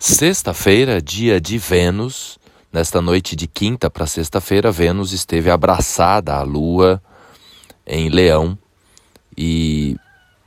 Sexta-feira, 0.00 1.02
dia 1.02 1.40
de 1.40 1.58
Vênus. 1.58 2.38
Nesta 2.72 3.02
noite 3.02 3.34
de 3.34 3.48
quinta 3.48 3.90
para 3.90 4.06
sexta-feira, 4.06 4.70
Vênus 4.70 5.12
esteve 5.12 5.50
abraçada 5.50 6.36
à 6.36 6.42
Lua 6.42 7.02
em 7.84 8.08
Leão 8.08 8.56
e 9.36 9.96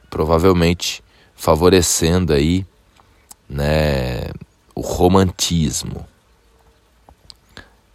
provavelmente 0.09 1.03
favorecendo 1.35 2.31
aí, 2.31 2.65
né, 3.49 4.29
o 4.73 4.79
romantismo, 4.79 6.07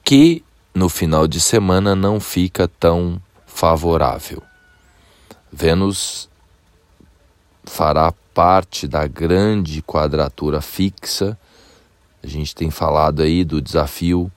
que 0.05 0.45
no 0.75 0.91
final 0.91 1.27
de 1.27 1.41
semana 1.41 1.97
não 1.97 2.21
fica 2.21 2.69
tão 2.69 3.19
favorável. 3.47 4.43
Vênus 5.51 6.29
fará 7.65 8.13
parte 8.35 8.87
da 8.87 9.07
grande 9.07 9.81
quadratura 9.81 10.61
fixa 10.61 11.39
a 12.27 12.29
gente 12.29 12.57
tem 12.57 12.73
falado 12.73 13.23
aí 13.23 13.45
do 13.45 13.63
desafio 13.63 14.31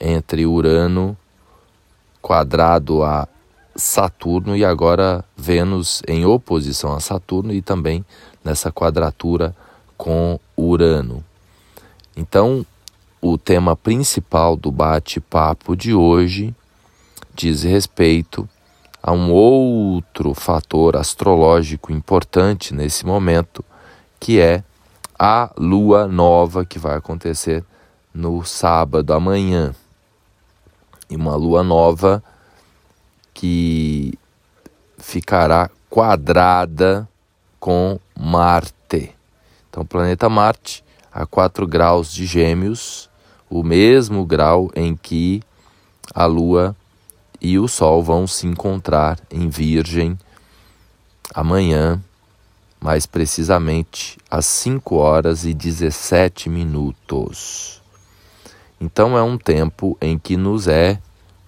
entre 0.00 0.44
Urano 0.44 1.16
quadrado 2.20 3.04
a 3.04 3.28
Saturno 3.76 4.56
e 4.56 4.64
agora 4.64 5.24
Vênus 5.36 6.02
em 6.08 6.24
oposição 6.26 6.92
a 6.92 6.98
Saturno 6.98 7.54
e 7.54 7.62
também 7.62 8.04
nessa 8.42 8.72
quadratura 8.72 9.54
com 9.96 10.40
Urano. 10.56 11.24
Então, 12.16 12.66
o 13.22 13.38
tema 13.38 13.76
principal 13.76 14.56
do 14.56 14.72
bate-papo 14.72 15.76
de 15.76 15.94
hoje 15.94 16.52
diz 17.32 17.62
respeito 17.62 18.48
a 19.00 19.12
um 19.12 19.30
outro 19.30 20.34
fator 20.34 20.96
astrológico 20.96 21.92
importante 21.92 22.74
nesse 22.74 23.06
momento, 23.06 23.64
que 24.18 24.40
é 24.40 24.64
a 25.18 25.50
lua 25.56 26.06
nova 26.06 26.64
que 26.64 26.78
vai 26.78 26.96
acontecer 26.96 27.64
no 28.12 28.44
sábado 28.44 29.12
amanhã. 29.12 29.74
E 31.08 31.16
uma 31.16 31.36
lua 31.36 31.62
nova 31.62 32.22
que 33.32 34.18
ficará 34.98 35.70
quadrada 35.88 37.08
com 37.60 37.98
Marte. 38.18 39.14
Então, 39.68 39.82
o 39.82 39.86
planeta 39.86 40.28
Marte 40.28 40.84
a 41.12 41.24
4 41.24 41.66
graus 41.66 42.12
de 42.12 42.26
Gêmeos, 42.26 43.08
o 43.48 43.62
mesmo 43.62 44.24
grau 44.24 44.70
em 44.74 44.96
que 44.96 45.42
a 46.12 46.26
Lua 46.26 46.74
e 47.40 47.58
o 47.58 47.68
Sol 47.68 48.02
vão 48.02 48.26
se 48.26 48.46
encontrar 48.46 49.18
em 49.30 49.48
Virgem 49.48 50.18
amanhã, 51.32 52.02
mais 52.84 53.06
precisamente 53.06 54.18
às 54.30 54.44
5 54.44 54.96
horas 54.96 55.46
e 55.46 55.54
17 55.54 56.50
minutos. 56.50 57.80
Então 58.78 59.16
é 59.16 59.22
um 59.22 59.38
tempo 59.38 59.96
em 60.02 60.18
que 60.18 60.36
nos 60.36 60.68
é 60.68 60.98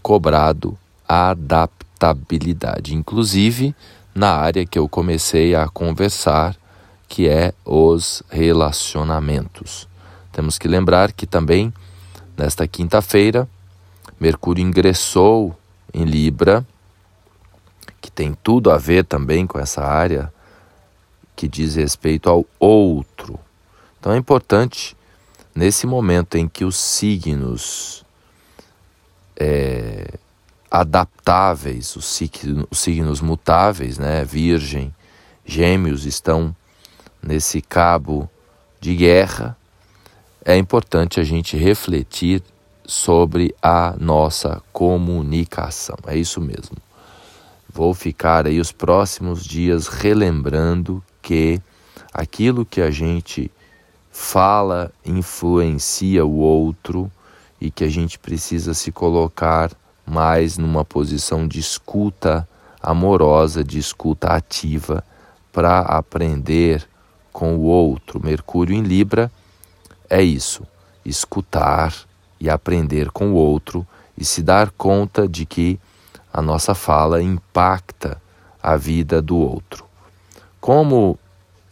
cobrado 0.03 0.79
a 1.07 1.29
adaptabilidade, 1.29 2.95
inclusive 2.95 3.75
na 4.15 4.31
área 4.31 4.65
que 4.65 4.79
eu 4.79 4.89
comecei 4.89 5.55
a 5.55 5.69
conversar, 5.69 6.57
que 7.07 7.29
é 7.29 7.53
os 7.67 8.23
relacionamentos. 8.31 9.87
Temos 10.33 10.57
que 10.57 10.67
lembrar 10.67 11.13
que 11.13 11.27
também 11.27 11.71
nesta 12.35 12.67
quinta-feira 12.67 13.47
Mercúrio 14.19 14.63
ingressou 14.63 15.55
em 15.93 16.05
Libra, 16.05 16.67
que 18.01 18.11
tem 18.11 18.33
tudo 18.43 18.71
a 18.71 18.79
ver 18.79 19.05
também 19.05 19.47
com 19.47 19.59
essa 19.59 19.85
área 19.85 20.35
que 21.37 21.47
diz 21.47 21.77
respeito 21.77 22.31
ao 22.31 22.47
outro. 22.59 23.39
Então 24.01 24.13
é 24.13 24.17
importante, 24.17 24.97
nesse 25.55 25.87
momento 25.87 26.37
em 26.37 26.49
que 26.49 26.65
os 26.65 26.77
signos 26.77 28.05
é, 29.39 30.15
adaptáveis, 30.71 31.95
os 31.95 32.07
signos, 32.07 32.67
os 32.71 32.79
signos 32.79 33.21
mutáveis, 33.21 33.99
né, 33.99 34.25
Virgem, 34.25 34.95
Gêmeos, 35.45 36.07
estão 36.07 36.57
nesse 37.23 37.61
cabo 37.61 38.29
de 38.81 38.97
guerra, 38.97 39.57
é 40.45 40.57
importante 40.57 41.21
a 41.21 41.25
gente 41.25 41.57
refletir 41.57 42.43
sobre 42.87 43.55
a 43.61 43.95
nossa 43.99 44.63
comunicação. 44.73 45.97
É 46.07 46.17
isso 46.17 46.41
mesmo. 46.41 46.77
Vou 47.69 47.93
ficar 47.93 48.47
aí 48.47 48.61
os 48.61 48.73
próximos 48.73 49.45
dias 49.45 49.89
relembrando 49.89 51.03
que 51.27 51.61
aquilo 52.15 52.65
que 52.65 52.81
a 52.81 52.89
gente 52.89 53.51
fala 54.13 54.93
influencia 55.05 56.25
o 56.25 56.37
outro 56.37 57.11
e 57.61 57.69
que 57.69 57.83
a 57.83 57.89
gente 57.89 58.17
precisa 58.17 58.73
se 58.75 58.93
colocar 58.93 59.73
mais 60.07 60.57
numa 60.57 60.85
posição 60.85 61.49
de 61.49 61.59
escuta 61.59 62.49
amorosa, 62.81 63.65
de 63.65 63.77
escuta 63.77 64.29
ativa 64.29 65.03
para 65.53 65.81
aprender 65.81 66.89
com 67.33 67.57
o 67.57 67.63
outro. 67.63 68.25
Mercúrio 68.25 68.77
em 68.77 68.83
Libra 68.83 69.29
é 70.09 70.23
isso, 70.23 70.65
escutar 71.05 71.93
e 72.39 72.49
aprender 72.49 73.11
com 73.11 73.33
o 73.33 73.35
outro 73.35 73.85
e 74.17 74.25
se 74.25 74.45
dar 74.45 74.71
conta 74.71 75.27
de 75.27 75.45
que 75.45 75.81
a 76.33 76.41
nossa 76.41 76.73
fala 76.73 77.21
impacta 77.21 78.23
a 78.63 78.77
vida 78.77 79.21
do 79.21 79.37
outro. 79.37 79.86
Como 80.67 81.17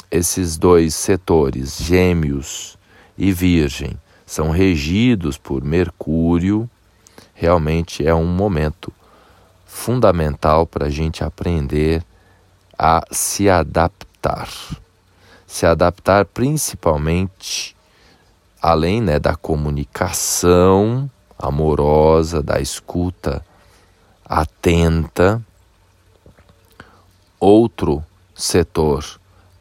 esses 0.08 0.56
dois 0.56 0.94
setores, 0.94 1.78
Gêmeos 1.78 2.78
e 3.18 3.32
Virgem, 3.32 3.98
são 4.24 4.50
regidos 4.50 5.36
por 5.36 5.64
Mercúrio, 5.64 6.70
realmente 7.34 8.06
é 8.06 8.14
um 8.14 8.24
momento 8.24 8.92
fundamental 9.66 10.64
para 10.64 10.86
a 10.86 10.90
gente 10.90 11.24
aprender 11.24 12.04
a 12.78 13.04
se 13.10 13.50
adaptar. 13.50 14.48
Se 15.44 15.66
adaptar 15.66 16.24
principalmente, 16.26 17.74
além 18.62 19.00
né, 19.00 19.18
da 19.18 19.34
comunicação 19.34 21.10
amorosa, 21.36 22.40
da 22.40 22.60
escuta 22.60 23.44
atenta, 24.24 25.44
outro 27.40 28.00
setor 28.34 29.04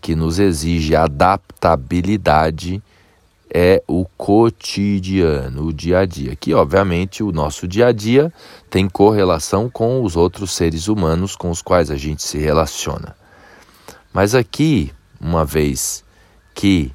que 0.02 0.16
nos 0.16 0.40
exige 0.40 0.96
adaptabilidade 0.96 2.82
é 3.54 3.84
o 3.88 4.06
cotidiano, 4.18 5.68
o 5.68 5.74
dia 5.74 6.00
a 6.00 6.06
dia, 6.06 6.36
que 6.36 6.56
obviamente 6.56 7.22
o 7.22 7.32
nosso 7.32 7.68
dia 7.68 7.88
a 7.88 7.92
dia 7.92 8.34
tem 8.70 8.90
correlação 8.90 9.70
com 9.70 10.04
os 10.04 10.16
outros 10.16 10.52
seres 10.52 10.88
humanos 10.88 11.36
com 11.36 11.52
os 11.52 11.62
quais 11.62 11.92
a 11.92 11.96
gente 11.96 12.24
se 12.24 12.40
relaciona. 12.40 13.16
Mas 14.12 14.34
aqui, 14.34 14.92
uma 15.22 15.46
vez 15.46 16.04
que 16.56 16.92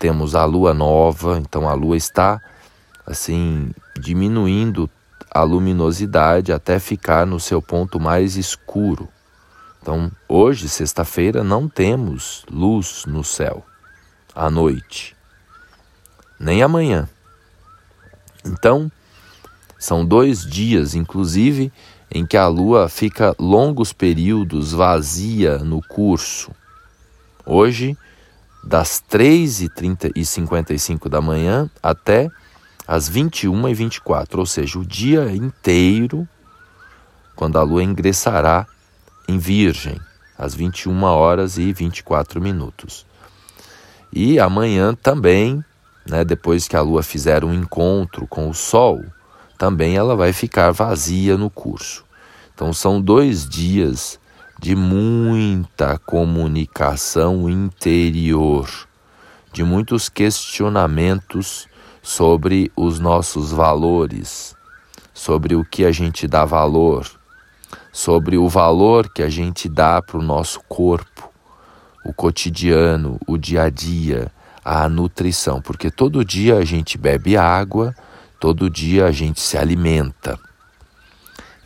temos 0.00 0.34
a 0.34 0.44
lua 0.44 0.74
nova, 0.74 1.38
então 1.38 1.68
a 1.68 1.74
lua 1.74 1.96
está 1.96 2.40
assim 3.06 3.70
diminuindo 4.00 4.90
a 5.30 5.42
luminosidade 5.42 6.52
até 6.52 6.80
ficar 6.80 7.24
no 7.24 7.38
seu 7.38 7.62
ponto 7.62 8.00
mais 8.00 8.36
escuro. 8.36 9.08
Então, 9.80 10.12
hoje, 10.28 10.68
sexta-feira, 10.68 11.42
não 11.42 11.68
temos 11.68 12.44
luz 12.50 13.04
no 13.06 13.24
céu 13.24 13.64
à 14.34 14.50
noite, 14.50 15.16
nem 16.38 16.62
amanhã. 16.62 17.08
Então, 18.44 18.92
são 19.78 20.04
dois 20.04 20.44
dias, 20.44 20.94
inclusive, 20.94 21.72
em 22.10 22.26
que 22.26 22.36
a 22.36 22.46
lua 22.46 22.88
fica 22.88 23.34
longos 23.38 23.92
períodos 23.92 24.72
vazia 24.72 25.58
no 25.58 25.80
curso. 25.80 26.50
Hoje, 27.46 27.96
das 28.62 29.02
3h30 29.10 30.12
e 30.14 30.26
55 30.26 31.08
da 31.08 31.22
manhã 31.22 31.70
até 31.82 32.30
as 32.86 33.08
21 33.08 33.68
e 33.68 33.74
24, 33.74 34.40
ou 34.40 34.46
seja, 34.46 34.78
o 34.78 34.84
dia 34.84 35.30
inteiro, 35.34 36.28
quando 37.34 37.58
a 37.58 37.62
lua 37.62 37.82
ingressará 37.82 38.66
em 39.28 39.38
Virgem, 39.38 40.00
às 40.36 40.54
21 40.54 41.02
horas 41.02 41.58
e 41.58 41.72
24 41.72 42.40
minutos. 42.40 43.06
E 44.12 44.40
amanhã 44.40 44.94
também, 44.94 45.64
né, 46.06 46.24
depois 46.24 46.66
que 46.66 46.76
a 46.76 46.80
Lua 46.80 47.02
fizer 47.02 47.44
um 47.44 47.54
encontro 47.54 48.26
com 48.26 48.48
o 48.48 48.54
Sol, 48.54 49.04
também 49.58 49.96
ela 49.96 50.16
vai 50.16 50.32
ficar 50.32 50.70
vazia 50.70 51.36
no 51.36 51.50
curso. 51.50 52.04
Então 52.54 52.72
são 52.72 53.00
dois 53.00 53.48
dias 53.48 54.18
de 54.58 54.74
muita 54.74 55.98
comunicação 55.98 57.48
interior, 57.48 58.68
de 59.52 59.62
muitos 59.62 60.08
questionamentos 60.08 61.68
sobre 62.02 62.70
os 62.76 62.98
nossos 62.98 63.52
valores, 63.52 64.54
sobre 65.14 65.54
o 65.54 65.64
que 65.64 65.84
a 65.84 65.92
gente 65.92 66.26
dá 66.26 66.44
valor, 66.44 67.19
sobre 67.92 68.36
o 68.36 68.48
valor 68.48 69.08
que 69.12 69.22
a 69.22 69.28
gente 69.28 69.68
dá 69.68 70.00
para 70.00 70.18
o 70.18 70.22
nosso 70.22 70.60
corpo, 70.68 71.30
o 72.04 72.12
cotidiano, 72.12 73.18
o 73.26 73.36
dia 73.36 73.62
a 73.62 73.70
dia, 73.70 74.32
a 74.64 74.88
nutrição, 74.88 75.60
porque 75.60 75.90
todo 75.90 76.24
dia 76.24 76.56
a 76.56 76.64
gente 76.64 76.96
bebe 76.96 77.36
água, 77.36 77.94
todo 78.38 78.70
dia 78.70 79.06
a 79.06 79.12
gente 79.12 79.40
se 79.40 79.56
alimenta. 79.56 80.38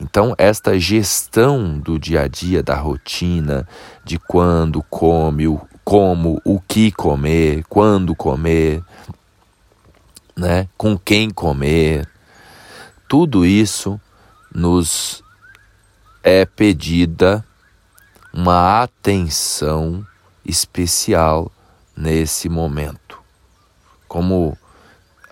Então, 0.01 0.35
esta 0.37 0.79
gestão 0.79 1.79
do 1.79 1.99
dia 1.99 2.23
a 2.23 2.29
dia, 2.29 2.63
da 2.63 2.75
rotina, 2.75 3.67
de 4.05 4.19
quando 4.19 4.83
come, 4.83 5.47
o, 5.47 5.61
como, 5.85 6.41
o 6.45 6.61
que 6.61 6.91
comer, 6.91 7.65
quando 7.69 8.15
comer, 8.15 8.83
né, 10.37 10.69
com 10.77 10.99
quem 10.99 11.31
comer, 11.31 12.09
tudo 13.09 13.47
isso 13.47 14.01
nos 14.53 15.24
é 16.27 16.47
pedida 16.47 17.45
uma 18.33 18.83
atenção 18.83 20.05
especial 20.43 21.53
nesse 21.95 22.49
momento. 22.49 23.21
Como 24.09 24.57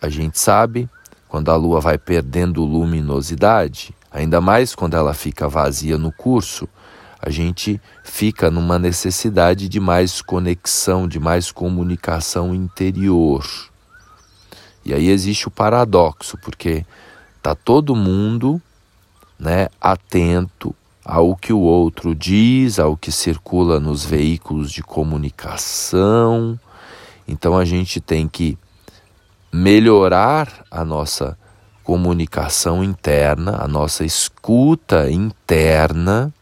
a 0.02 0.10
gente 0.10 0.38
sabe, 0.38 0.86
quando 1.26 1.50
a 1.50 1.56
lua 1.56 1.80
vai 1.80 1.96
perdendo 1.96 2.62
luminosidade, 2.62 3.94
ainda 4.10 4.38
mais 4.38 4.74
quando 4.74 4.94
ela 4.94 5.14
fica 5.14 5.48
vazia 5.48 5.96
no 5.96 6.12
curso, 6.12 6.68
a 7.22 7.30
gente 7.30 7.80
fica 8.04 8.50
numa 8.50 8.78
necessidade 8.78 9.70
de 9.70 9.80
mais 9.80 10.20
conexão, 10.20 11.08
de 11.08 11.18
mais 11.18 11.50
comunicação 11.50 12.54
interior. 12.54 13.46
E 14.84 14.92
aí 14.92 15.08
existe 15.08 15.48
o 15.48 15.50
paradoxo, 15.50 16.36
porque 16.42 16.84
tá 17.40 17.54
todo 17.54 17.96
mundo, 17.96 18.60
né, 19.38 19.70
atento 19.80 20.76
ao 21.04 21.34
que 21.34 21.52
o 21.52 21.60
outro 21.60 22.14
diz, 22.14 22.78
ao 22.78 22.96
que 22.96 23.10
circula 23.10 23.80
nos 23.80 24.04
veículos 24.04 24.70
de 24.70 24.82
comunicação. 24.82 26.58
Então 27.26 27.56
a 27.56 27.64
gente 27.64 28.00
tem 28.00 28.28
que 28.28 28.56
melhorar 29.52 30.64
a 30.70 30.84
nossa 30.84 31.36
comunicação 31.82 32.82
interna, 32.82 33.58
a 33.60 33.66
nossa 33.66 34.04
escuta 34.04 35.10
interna, 35.10 36.32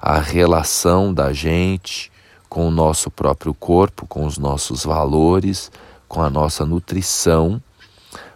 a 0.00 0.18
relação 0.18 1.14
da 1.14 1.32
gente 1.32 2.12
com 2.48 2.68
o 2.68 2.70
nosso 2.70 3.10
próprio 3.10 3.54
corpo, 3.54 4.06
com 4.06 4.26
os 4.26 4.38
nossos 4.38 4.84
valores, 4.84 5.70
com 6.08 6.20
a 6.20 6.28
nossa 6.28 6.64
nutrição, 6.64 7.62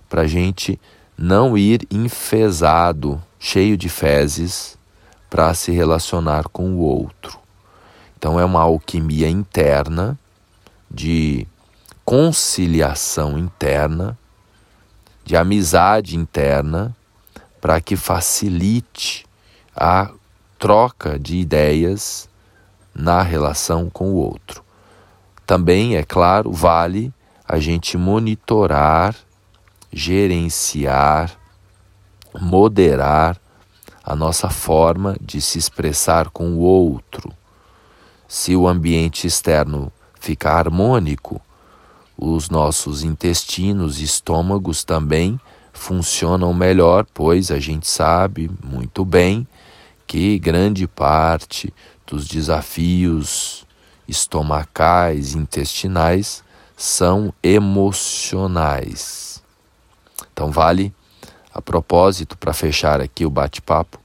para 0.08 0.22
a 0.22 0.26
gente 0.26 0.80
não 1.16 1.58
ir 1.58 1.86
enfesado, 1.90 3.20
cheio 3.38 3.76
de 3.76 3.88
fezes, 3.88 4.77
para 5.28 5.52
se 5.54 5.70
relacionar 5.72 6.48
com 6.48 6.70
o 6.72 6.78
outro. 6.78 7.38
Então 8.16 8.38
é 8.38 8.44
uma 8.44 8.62
alquimia 8.62 9.28
interna 9.28 10.18
de 10.90 11.46
conciliação 12.04 13.38
interna, 13.38 14.18
de 15.24 15.36
amizade 15.36 16.16
interna, 16.16 16.96
para 17.60 17.80
que 17.80 17.96
facilite 17.96 19.26
a 19.76 20.10
troca 20.58 21.18
de 21.18 21.36
ideias 21.36 22.28
na 22.94 23.22
relação 23.22 23.88
com 23.90 24.10
o 24.10 24.14
outro. 24.14 24.64
Também, 25.46 25.96
é 25.96 26.02
claro, 26.02 26.52
vale 26.52 27.12
a 27.46 27.58
gente 27.58 27.96
monitorar, 27.96 29.14
gerenciar, 29.92 31.38
moderar 32.40 33.38
a 34.08 34.16
nossa 34.16 34.48
forma 34.48 35.14
de 35.20 35.38
se 35.38 35.58
expressar 35.58 36.30
com 36.30 36.52
o 36.52 36.60
outro. 36.60 37.30
Se 38.26 38.56
o 38.56 38.66
ambiente 38.66 39.26
externo 39.26 39.92
ficar 40.18 40.60
harmônico, 40.60 41.38
os 42.16 42.48
nossos 42.48 43.02
intestinos 43.02 44.00
e 44.00 44.04
estômagos 44.04 44.82
também 44.82 45.38
funcionam 45.74 46.54
melhor, 46.54 47.04
pois 47.12 47.50
a 47.50 47.60
gente 47.60 47.86
sabe 47.86 48.50
muito 48.64 49.04
bem 49.04 49.46
que 50.06 50.38
grande 50.38 50.88
parte 50.88 51.70
dos 52.06 52.26
desafios 52.26 53.66
estomacais, 54.08 55.34
intestinais, 55.34 56.42
são 56.74 57.30
emocionais. 57.42 59.42
Então, 60.32 60.50
vale 60.50 60.94
a 61.58 61.60
propósito, 61.60 62.38
para 62.38 62.52
fechar 62.52 63.00
aqui 63.00 63.26
o 63.26 63.30
bate-papo, 63.30 63.98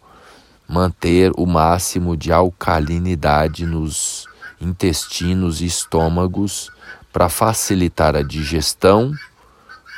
manter 0.67 1.31
o 1.37 1.45
máximo 1.45 2.17
de 2.17 2.33
alcalinidade 2.33 3.63
nos 3.63 4.27
intestinos 4.59 5.61
e 5.61 5.65
estômagos 5.65 6.71
para 7.11 7.29
facilitar 7.29 8.15
a 8.15 8.23
digestão 8.23 9.13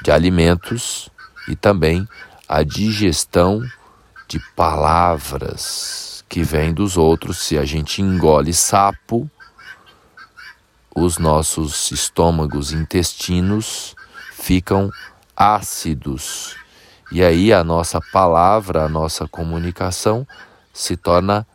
de 0.03 0.11
alimentos 0.11 1.09
e 1.47 1.55
também 1.55 2.05
a 2.45 2.61
digestão 2.61 3.61
de 4.27 4.37
palavras 4.53 6.25
que 6.27 6.43
vêm 6.43 6.73
dos 6.73 6.97
outros. 6.97 7.37
Se 7.37 7.57
a 7.57 7.63
gente 7.63 8.01
engole 8.01 8.53
sapo, 8.53 9.31
os 10.93 11.17
nossos 11.17 11.89
estômagos 11.89 12.73
e 12.73 12.75
intestinos 12.75 13.95
ficam 14.33 14.91
ácidos 15.37 16.64
e 17.11 17.23
aí 17.23 17.53
a 17.53 17.63
nossa 17.63 17.99
palavra, 18.11 18.83
a 18.83 18.89
nossa 18.89 19.27
comunicação 19.27 20.27
se 20.73 20.97
torna 20.97 21.45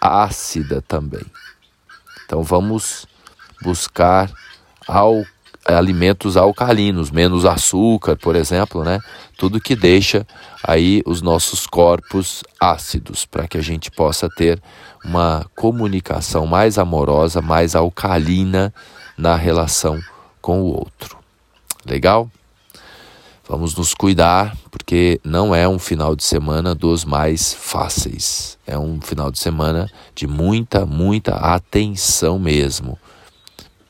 ácida 0.00 0.82
também. 0.86 1.24
Então 2.24 2.42
vamos 2.42 3.06
buscar 3.62 4.30
al 4.86 5.24
alimentos 5.64 6.36
alcalinos, 6.36 7.10
menos 7.10 7.44
açúcar, 7.44 8.16
por 8.16 8.34
exemplo, 8.34 8.82
né? 8.82 8.98
Tudo 9.36 9.60
que 9.60 9.76
deixa 9.76 10.26
aí 10.64 11.02
os 11.04 11.20
nossos 11.20 11.66
corpos 11.66 12.42
ácidos, 12.58 13.26
para 13.26 13.46
que 13.46 13.58
a 13.58 13.62
gente 13.62 13.90
possa 13.90 14.30
ter 14.30 14.60
uma 15.04 15.44
comunicação 15.54 16.46
mais 16.46 16.78
amorosa, 16.78 17.42
mais 17.42 17.74
alcalina 17.74 18.72
na 19.16 19.36
relação 19.36 20.00
com 20.40 20.62
o 20.62 20.66
outro. 20.66 21.18
Legal? 21.84 22.30
Vamos 23.48 23.74
nos 23.74 23.94
cuidar, 23.94 24.54
porque 24.70 25.18
não 25.24 25.54
é 25.54 25.66
um 25.66 25.78
final 25.78 26.14
de 26.14 26.22
semana 26.22 26.74
dos 26.74 27.02
mais 27.02 27.54
fáceis. 27.54 28.58
É 28.66 28.78
um 28.78 29.00
final 29.00 29.30
de 29.30 29.38
semana 29.38 29.90
de 30.14 30.26
muita, 30.26 30.84
muita 30.84 31.34
atenção 31.34 32.38
mesmo. 32.38 32.98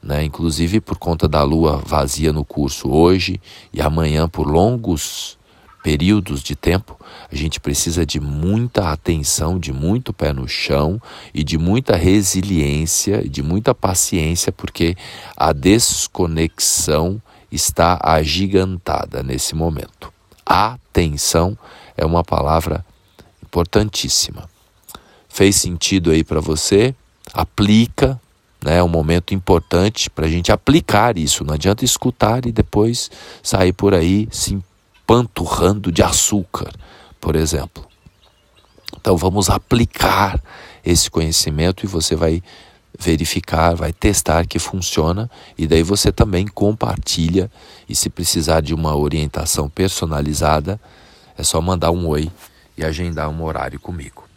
Né? 0.01 0.23
Inclusive 0.23 0.81
por 0.81 0.97
conta 0.97 1.27
da 1.27 1.43
lua 1.43 1.83
vazia 1.85 2.33
no 2.33 2.45
curso 2.45 2.89
hoje 2.89 3.41
e 3.73 3.83
amanhã 3.83 4.29
por 4.29 4.47
longos 4.47 5.37
períodos 5.83 6.41
de 6.41 6.55
tempo, 6.55 6.97
a 7.31 7.35
gente 7.35 7.59
precisa 7.59 8.07
de 8.07 8.21
muita 8.21 8.93
atenção, 8.93 9.59
de 9.59 9.73
muito 9.73 10.13
pé 10.13 10.33
no 10.33 10.47
chão 10.47 11.03
e 11.35 11.43
de 11.43 11.59
muita 11.59 11.97
resiliência, 11.97 13.29
de 13.29 13.43
muita 13.43 13.75
paciência, 13.75 14.53
porque 14.53 14.97
a 15.37 15.53
desconexão 15.53 17.21
está 17.51 17.99
agigantada 18.03 19.23
nesse 19.23 19.55
momento. 19.55 20.13
Atenção 20.45 21.57
é 21.97 22.05
uma 22.05 22.25
palavra 22.25 22.85
importantíssima. 23.43 24.49
Fez 25.29 25.57
sentido 25.57 26.11
aí 26.11 26.25
para 26.25 26.41
você? 26.41 26.95
Aplica, 27.33 28.21
né? 28.65 28.79
É 28.79 28.83
um 28.83 28.89
momento 28.89 29.35
importante 29.35 30.11
para 30.11 30.27
a 30.27 30.29
gente 30.29 30.51
aplicar 30.51 31.17
isso. 31.17 31.45
Não 31.45 31.55
adianta 31.55 31.85
escutar 31.85 32.47
e 32.47 32.53
depois 32.53 33.11
sair 33.43 33.73
por 33.73 33.95
aí 33.95 34.29
se 34.31 34.55
empanturrando 34.55 35.93
de 35.93 36.03
açúcar, 36.03 36.73
por 37.21 37.37
exemplo. 37.37 37.87
Então 39.01 39.17
vamos 39.17 39.49
aplicar 39.49 40.43
esse 40.85 41.11
conhecimento 41.11 41.85
e 41.85 41.87
você 41.87 42.17
vai 42.17 42.43
verificar, 42.99 43.75
vai 43.75 43.93
testar 43.93 44.47
que 44.47 44.59
funciona 44.59 45.31
e 45.57 45.67
daí 45.67 45.83
você 45.83 46.13
também 46.13 46.47
compartilha 46.47 47.51
e 47.89 47.95
se 47.95 48.09
precisar 48.09 48.61
de 48.61 48.75
uma 48.75 48.97
orientação 48.97 49.69
personalizada, 49.69 50.81
é 51.37 51.43
só 51.43 51.61
mandar 51.61 51.91
um 51.91 52.07
oi 52.07 52.31
e 52.77 52.85
agendar 52.85 53.29
um 53.29 53.43
horário 53.43 53.81
comigo. 53.81 54.28